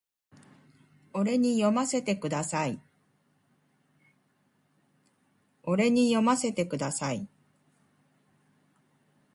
[1.13, 2.81] 俺に読ませてください